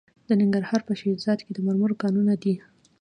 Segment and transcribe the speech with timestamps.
[0.27, 2.55] د ننګرهار په شیرزاد کې د مرمرو کانونه دي.